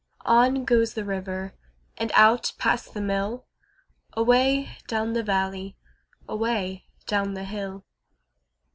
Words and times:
On 0.25 0.65
goes 0.65 0.95
the 0.95 1.05
river 1.05 1.53
And 1.95 2.11
out 2.15 2.53
past 2.57 2.95
the 2.95 3.01
mill, 3.01 3.45
Away 4.13 4.75
down 4.87 5.13
the 5.13 5.21
valley, 5.21 5.77
Away 6.27 6.87
down 7.05 7.35
the 7.35 7.43
hill. 7.45 7.85